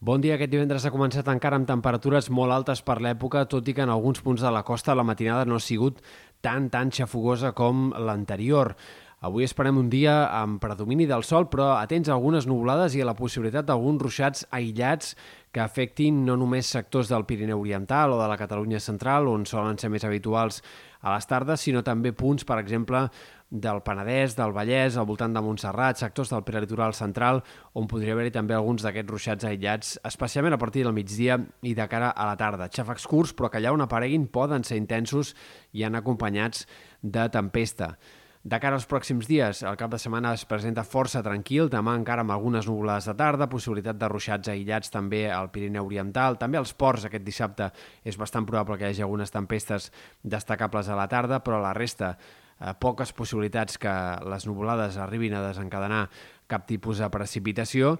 Bon 0.00 0.22
dia. 0.24 0.38
Aquest 0.38 0.48
divendres 0.48 0.86
ha 0.88 0.90
començat 0.94 1.26
encara 1.28 1.58
amb 1.60 1.66
temperatures 1.68 2.30
molt 2.32 2.54
altes 2.54 2.80
per 2.80 2.94
l'època, 3.04 3.42
tot 3.52 3.66
i 3.68 3.74
que 3.76 3.82
en 3.84 3.90
alguns 3.92 4.22
punts 4.24 4.40
de 4.40 4.48
la 4.48 4.62
costa 4.64 4.94
la 4.96 5.04
matinada 5.04 5.44
no 5.44 5.58
ha 5.58 5.60
sigut 5.60 5.98
tan, 6.40 6.70
tan 6.72 6.88
xafogosa 6.88 7.50
com 7.52 7.90
l'anterior. 8.06 8.72
Avui 9.20 9.44
esperem 9.44 9.76
un 9.76 9.90
dia 9.92 10.14
amb 10.32 10.62
predomini 10.62 11.04
del 11.04 11.26
sol, 11.28 11.44
però 11.52 11.74
atents 11.76 12.08
a 12.08 12.14
algunes 12.14 12.46
nuvolades 12.48 12.94
i 12.96 13.02
a 13.04 13.04
la 13.04 13.12
possibilitat 13.18 13.66
d'alguns 13.68 14.00
ruixats 14.00 14.46
aïllats 14.48 15.10
que 15.52 15.60
afectin 15.60 16.22
no 16.24 16.38
només 16.40 16.70
sectors 16.72 17.10
del 17.12 17.26
Pirineu 17.28 17.60
Oriental 17.60 18.14
o 18.14 18.20
de 18.22 18.28
la 18.30 18.38
Catalunya 18.40 18.80
Central, 18.80 19.28
on 19.28 19.44
solen 19.44 19.76
ser 19.76 19.90
més 19.92 20.06
habituals 20.08 20.62
a 21.04 21.12
les 21.12 21.28
tardes, 21.28 21.60
sinó 21.60 21.82
també 21.84 22.14
punts, 22.16 22.46
per 22.48 22.56
exemple, 22.62 23.02
del 23.50 23.82
Penedès, 23.84 24.38
del 24.38 24.54
Vallès, 24.56 24.96
al 24.96 25.08
voltant 25.10 25.36
de 25.36 25.42
Montserrat, 25.44 26.00
sectors 26.00 26.32
del 26.32 26.46
prelitoral 26.46 26.96
central, 26.96 27.42
on 27.76 27.90
podria 27.92 28.14
haver-hi 28.16 28.32
també 28.38 28.56
alguns 28.56 28.86
d'aquests 28.86 29.12
ruixats 29.12 29.48
aïllats, 29.50 29.98
especialment 30.00 30.56
a 30.56 30.60
partir 30.62 30.86
del 30.86 30.96
migdia 30.96 31.36
i 31.60 31.74
de 31.76 31.88
cara 31.92 32.08
a 32.16 32.30
la 32.30 32.38
tarda. 32.40 32.70
Xàfecs 32.72 33.04
curts, 33.10 33.36
però 33.36 33.52
que 33.52 33.60
allà 33.60 33.74
on 33.76 33.84
apareguin 33.84 34.30
poden 34.32 34.64
ser 34.64 34.80
intensos 34.80 35.34
i 35.76 35.84
han 35.84 36.00
acompanyats 36.00 36.64
de 37.02 37.28
tempesta. 37.28 37.90
De 38.40 38.56
cara 38.56 38.78
als 38.78 38.86
pròxims 38.88 39.26
dies, 39.28 39.58
el 39.68 39.76
cap 39.76 39.90
de 39.92 39.98
setmana 40.00 40.30
es 40.32 40.46
presenta 40.48 40.80
força 40.88 41.20
tranquil, 41.20 41.66
demà 41.68 41.92
encara 41.98 42.22
amb 42.24 42.32
algunes 42.32 42.64
nuvolades 42.64 43.10
de 43.10 43.14
tarda, 43.18 43.50
possibilitat 43.52 43.98
de 44.00 44.08
ruixats 44.08 44.48
aïllats 44.48 44.88
també 44.88 45.26
al 45.28 45.50
Pirineu 45.52 45.84
Oriental, 45.84 46.38
també 46.40 46.56
als 46.56 46.72
ports 46.72 47.04
aquest 47.04 47.26
dissabte 47.26 47.68
és 48.00 48.16
bastant 48.16 48.48
probable 48.48 48.78
que 48.80 48.88
hi 48.88 48.94
hagi 48.94 49.04
algunes 49.04 49.34
tempestes 49.34 49.90
destacables 50.22 50.88
a 50.88 50.96
la 50.96 51.06
tarda, 51.12 51.42
però 51.44 51.60
la 51.60 51.74
resta 51.76 52.14
eh, 52.16 52.72
poques 52.80 53.12
possibilitats 53.12 53.76
que 53.76 53.94
les 54.32 54.48
nuvolades 54.48 54.96
arribin 54.96 55.36
a 55.36 55.44
desencadenar 55.50 56.06
cap 56.48 56.64
tipus 56.64 57.04
de 57.04 57.12
precipitació. 57.12 57.98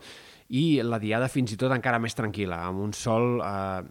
I 0.48 0.80
la 0.80 0.98
diada 0.98 1.28
fins 1.28 1.52
i 1.52 1.60
tot 1.60 1.76
encara 1.76 2.00
més 2.00 2.16
tranquil·la, 2.16 2.64
amb 2.64 2.80
un 2.88 2.96
sol 2.96 3.42
eh, 3.44 3.82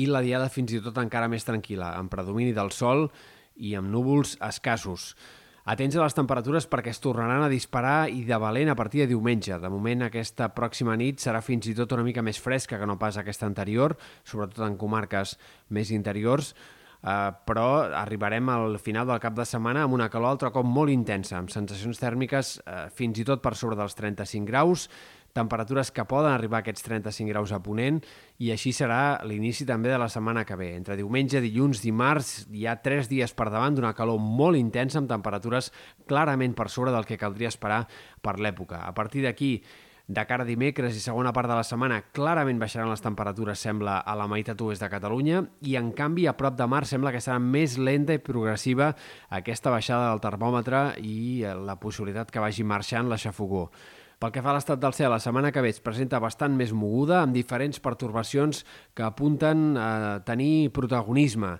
i 0.00 0.08
la 0.08 0.24
diada 0.24 0.48
fins 0.48 0.72
i 0.72 0.80
tot 0.80 0.96
encara 0.96 1.28
més 1.28 1.44
tranquil·la, 1.44 1.98
amb 2.00 2.08
predomini 2.08 2.56
del 2.56 2.72
sol 2.72 3.10
i 3.58 3.74
amb 3.78 3.90
núvols 3.92 4.36
escassos. 4.44 5.12
Atents 5.68 5.98
a 5.98 6.06
les 6.06 6.16
temperatures 6.16 6.64
perquè 6.70 6.94
es 6.94 7.02
tornaran 7.04 7.42
a 7.44 7.50
disparar 7.52 8.08
i 8.08 8.22
de 8.24 8.38
valent 8.40 8.70
a 8.72 8.76
partir 8.78 9.02
de 9.02 9.10
diumenge. 9.10 9.58
De 9.60 9.68
moment, 9.68 10.06
aquesta 10.06 10.48
pròxima 10.56 10.96
nit 10.96 11.20
serà 11.20 11.42
fins 11.44 11.68
i 11.68 11.74
tot 11.76 11.92
una 11.92 12.06
mica 12.06 12.24
més 12.24 12.40
fresca 12.40 12.78
que 12.80 12.88
no 12.88 12.96
pas 12.96 13.20
aquesta 13.20 13.44
anterior, 13.44 13.98
sobretot 14.24 14.64
en 14.64 14.80
comarques 14.80 15.36
més 15.68 15.92
interiors, 15.92 16.54
Uh, 16.98 17.30
però 17.46 17.86
arribarem 17.94 18.48
al 18.50 18.72
final 18.82 19.06
del 19.06 19.20
cap 19.22 19.36
de 19.38 19.44
setmana 19.46 19.84
amb 19.86 19.94
una 19.94 20.08
calor 20.10 20.32
altre 20.32 20.48
cop 20.50 20.66
molt 20.66 20.90
intensa, 20.90 21.36
amb 21.38 21.52
sensacions 21.54 22.00
tèrmiques 22.02 22.56
uh, 22.58 22.88
fins 22.90 23.20
i 23.22 23.26
tot 23.28 23.38
per 23.38 23.52
sobre 23.54 23.78
dels 23.78 23.94
35 23.94 24.48
graus, 24.50 24.88
temperatures 25.38 25.92
que 25.94 26.04
poden 26.10 26.34
arribar 26.34 26.60
a 26.60 26.66
aquests 26.66 26.84
35 26.84 27.30
graus 27.30 27.54
a 27.54 27.62
Ponent 27.62 28.02
i 28.42 28.50
així 28.52 28.74
serà 28.74 29.22
l'inici 29.24 29.66
també 29.68 29.92
de 29.92 29.98
la 30.02 30.10
setmana 30.12 30.44
que 30.44 30.58
ve. 30.58 30.72
Entre 30.76 30.98
diumenge, 30.98 31.40
dilluns, 31.44 31.82
dimarts, 31.84 32.48
hi 32.50 32.66
ha 32.66 32.78
tres 32.82 33.08
dies 33.08 33.34
per 33.38 33.48
davant 33.54 33.78
d'una 33.78 33.94
calor 33.96 34.20
molt 34.20 34.58
intensa 34.58 35.00
amb 35.00 35.10
temperatures 35.10 35.72
clarament 36.10 36.58
per 36.58 36.68
sobre 36.68 36.94
del 36.94 37.06
que 37.06 37.20
caldria 37.20 37.52
esperar 37.54 37.84
per 38.20 38.38
l'època. 38.42 38.82
A 38.84 38.94
partir 38.94 39.24
d'aquí, 39.24 39.60
de 40.08 40.24
cara 40.24 40.42
a 40.42 40.48
dimecres 40.48 40.96
i 40.96 41.02
segona 41.04 41.34
part 41.36 41.50
de 41.50 41.56
la 41.58 41.64
setmana, 41.68 41.98
clarament 42.16 42.56
baixaran 42.58 42.88
les 42.88 43.04
temperatures, 43.04 43.60
sembla, 43.60 43.98
a 44.00 44.14
la 44.16 44.26
meitat 44.26 44.60
oest 44.64 44.80
de 44.80 44.88
Catalunya, 44.88 45.42
i 45.68 45.76
en 45.76 45.92
canvi, 45.92 46.24
a 46.26 46.32
prop 46.36 46.56
de 46.56 46.64
mar, 46.66 46.86
sembla 46.88 47.12
que 47.12 47.20
serà 47.20 47.36
més 47.38 47.76
lenta 47.76 48.16
i 48.16 48.22
progressiva 48.24 48.94
aquesta 49.28 49.70
baixada 49.74 50.08
del 50.08 50.24
termòmetre 50.24 50.82
i 51.04 51.44
la 51.44 51.76
possibilitat 51.76 52.32
que 52.32 52.40
vagi 52.40 52.64
marxant 52.64 53.12
la 53.12 53.20
xafogó. 53.20 53.66
Pel 54.18 54.32
que 54.34 54.42
fa 54.42 54.50
a 54.50 54.56
l'estat 54.56 54.80
del 54.82 54.94
cel, 54.96 55.12
la 55.14 55.20
setmana 55.22 55.52
que 55.54 55.62
ve 55.62 55.70
es 55.70 55.78
presenta 55.78 56.18
bastant 56.18 56.56
més 56.58 56.72
moguda, 56.74 57.20
amb 57.22 57.36
diferents 57.36 57.78
pertorbacions 57.78 58.64
que 58.98 59.04
apunten 59.06 59.76
a 59.78 60.18
tenir 60.26 60.72
protagonisme. 60.74 61.52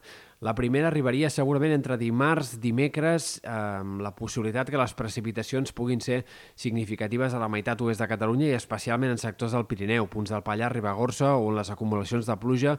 La 0.43 0.57
primera 0.59 0.89
arribaria 0.91 1.31
segurament 1.31 1.77
entre 1.77 1.95
dimarts, 1.99 2.57
dimecres, 2.59 3.29
amb 3.47 4.03
la 4.03 4.11
possibilitat 4.19 4.73
que 4.75 4.81
les 4.81 4.95
precipitacions 4.99 5.71
puguin 5.71 6.03
ser 6.03 6.25
significatives 6.59 7.35
a 7.35 7.43
la 7.43 7.51
meitat 7.51 7.79
oest 7.87 8.03
de 8.03 8.11
Catalunya 8.11 8.51
i 8.51 8.59
especialment 8.59 9.15
en 9.15 9.23
sectors 9.23 9.55
del 9.55 9.67
Pirineu, 9.71 10.11
punts 10.11 10.35
del 10.35 10.43
Pallars, 10.43 10.75
Ribagorça, 10.75 11.37
on 11.39 11.55
les 11.59 11.71
acumulacions 11.71 12.27
de 12.27 12.39
pluja 12.43 12.75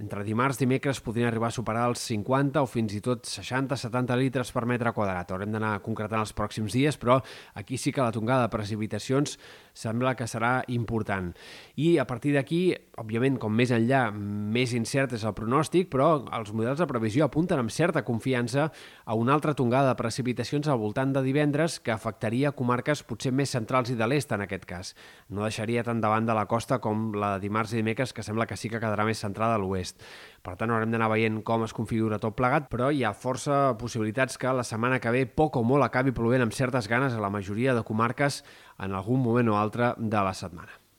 entre 0.00 0.24
dimarts 0.26 0.58
i 0.60 0.64
dimecres 0.64 1.00
podrien 1.00 1.28
arribar 1.30 1.48
a 1.48 1.54
superar 1.54 1.86
els 1.88 2.02
50 2.04 2.60
o 2.60 2.68
fins 2.68 2.92
i 2.96 3.00
tot 3.04 3.24
60-70 3.28 4.18
litres 4.20 4.50
per 4.52 4.66
metre 4.68 4.92
quadrat. 4.92 5.30
Haurem 5.32 5.54
d'anar 5.54 5.78
concretant 5.84 6.20
els 6.20 6.34
pròxims 6.36 6.74
dies, 6.76 6.98
però 7.00 7.18
aquí 7.54 7.78
sí 7.80 7.92
que 7.94 8.04
la 8.04 8.12
tongada 8.12 8.46
de 8.46 8.52
precipitacions 8.52 9.38
sembla 9.76 10.14
que 10.16 10.28
serà 10.28 10.62
important. 10.72 11.32
I 11.76 11.96
a 12.00 12.06
partir 12.08 12.34
d'aquí, 12.36 12.74
òbviament, 13.00 13.38
com 13.40 13.52
més 13.52 13.72
enllà, 13.72 14.10
més 14.12 14.72
incert 14.76 15.16
és 15.16 15.24
el 15.24 15.34
pronòstic, 15.36 15.88
però 15.92 16.26
els 16.36 16.52
models 16.56 16.80
de 16.80 16.88
previsió 16.90 17.26
apunten 17.26 17.60
amb 17.60 17.72
certa 17.72 18.04
confiança 18.04 18.70
a 19.04 19.16
una 19.16 19.34
altra 19.36 19.54
tongada 19.56 19.92
de 19.92 20.00
precipitacions 20.00 20.68
al 20.68 20.80
voltant 20.80 21.12
de 21.16 21.24
divendres 21.24 21.78
que 21.80 21.94
afectaria 21.94 22.52
comarques 22.56 23.04
potser 23.04 23.32
més 23.32 23.52
centrals 23.52 23.92
i 23.92 23.98
de 23.98 24.08
l'est 24.08 24.32
en 24.32 24.44
aquest 24.44 24.68
cas. 24.68 24.94
No 25.28 25.44
deixaria 25.44 25.84
tant 25.84 26.00
davant 26.04 26.28
de 26.28 26.36
la 26.36 26.46
costa 26.48 26.80
com 26.80 27.10
la 27.16 27.36
de 27.36 27.44
dimarts 27.44 27.72
i 27.72 27.80
dimecres, 27.80 28.12
que 28.12 28.24
sembla 28.24 28.48
que 28.48 28.56
sí 28.56 28.72
que 28.72 28.80
quedarà 28.80 29.04
més 29.04 29.20
centrada 29.20 29.56
a 29.56 29.60
l'oest 29.60 29.85
oest. 29.86 30.02
Per 30.46 30.54
tant, 30.54 30.70
haurem 30.70 30.92
d'anar 30.92 31.10
veient 31.10 31.40
com 31.46 31.64
es 31.66 31.74
configura 31.74 32.20
tot 32.22 32.36
plegat, 32.38 32.68
però 32.70 32.92
hi 32.94 33.02
ha 33.04 33.14
força 33.14 33.74
possibilitats 33.80 34.38
que 34.38 34.54
la 34.54 34.66
setmana 34.66 35.00
que 35.02 35.10
ve 35.10 35.26
poc 35.26 35.58
o 35.58 35.64
molt 35.66 35.86
acabi 35.86 36.14
plovent 36.14 36.46
amb 36.46 36.54
certes 36.54 36.88
ganes 36.88 37.14
a 37.14 37.22
la 37.22 37.30
majoria 37.30 37.74
de 37.74 37.82
comarques 37.86 38.44
en 38.78 38.94
algun 38.94 39.22
moment 39.22 39.50
o 39.50 39.58
altre 39.58 39.94
de 39.98 40.22
la 40.22 40.34
setmana. 40.34 40.85